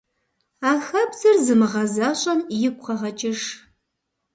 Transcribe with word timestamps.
А 0.69 0.71
хабзэр 0.85 1.37
зымыгъэзащӀэм 1.45 2.39
игу 2.65 2.81
къэгъэкӀыж. 2.83 3.41